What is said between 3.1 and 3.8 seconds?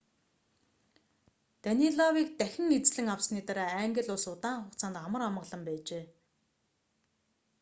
авсаны дараа